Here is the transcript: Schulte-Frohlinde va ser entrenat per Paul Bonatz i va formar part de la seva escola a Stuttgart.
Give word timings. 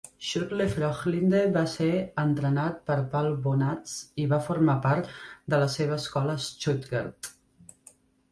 Schulte-Frohlinde 0.27 1.41
va 1.57 1.61
ser 1.73 1.89
entrenat 2.21 2.79
per 2.87 2.95
Paul 3.11 3.29
Bonatz 3.43 3.93
i 4.23 4.27
va 4.33 4.41
formar 4.47 4.75
part 4.87 5.13
de 5.55 5.59
la 5.65 5.67
seva 5.77 5.99
escola 6.05 6.39
a 6.39 6.43
Stuttgart. 6.47 7.31